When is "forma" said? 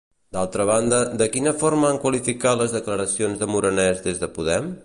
1.65-1.91